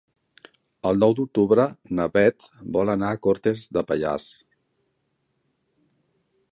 [0.91, 1.65] El nou d'octubre
[1.99, 4.27] na Beth vol anar a Cortes de Pallars.